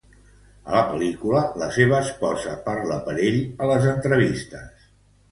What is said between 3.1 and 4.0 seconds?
ell a les